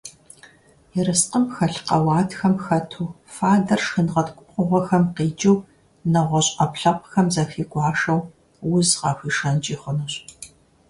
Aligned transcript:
Ерыскъым 0.99 1.45
хэлъ 1.53 1.79
къэуатхэм 1.85 2.55
хэту 2.63 3.05
фадэр 3.33 3.79
шхынгъэткӀу 3.85 4.45
пкъыгъухэм 4.47 5.03
къикӀыу, 5.15 5.65
нэгъуэщӀ 6.11 6.53
Ӏэпкълъэпкъхэм 6.57 7.27
зыхигуашэу, 7.33 8.19
уз 8.73 8.89
къахуишэнкӀи 8.99 9.75
хъунущ. 9.81 10.13